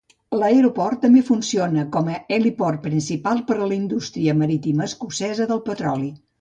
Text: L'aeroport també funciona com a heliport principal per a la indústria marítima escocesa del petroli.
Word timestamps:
L'aeroport 0.43 0.99
també 1.03 1.21
funciona 1.27 1.83
com 1.97 2.09
a 2.15 2.17
heliport 2.39 2.83
principal 2.87 3.45
per 3.53 3.59
a 3.61 3.69
la 3.75 3.79
indústria 3.83 4.37
marítima 4.43 4.91
escocesa 4.93 5.51
del 5.55 5.67
petroli. 5.73 6.15